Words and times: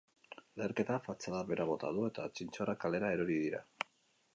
Leherketak 0.61 1.05
fatxada 1.09 1.43
behera 1.51 1.69
bota 1.73 1.93
du, 1.99 2.09
eta 2.13 2.29
txintxorrak 2.39 2.83
kalera 2.87 3.17
erori 3.19 3.41
dira. 3.49 3.67